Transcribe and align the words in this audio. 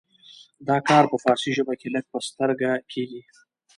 دا 0.67 0.77
کار 0.89 1.03
په 1.11 1.17
فارسي 1.23 1.51
ژبه 1.57 1.73
کې 1.79 1.87
لږ 1.95 2.05
په 2.13 2.19
سترګه 2.29 2.69
کیږي. 2.91 3.21